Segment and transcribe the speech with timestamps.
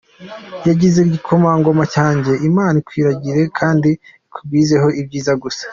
[0.67, 3.89] Yagize "Gikomangoma cyanjye Imana ikwiragirire kandi
[4.27, 5.65] ikugwizeho ibyiza gusa.